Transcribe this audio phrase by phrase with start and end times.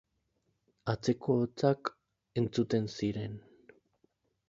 [0.93, 1.93] Atzeko hotsak
[2.43, 3.41] entzuten ziren.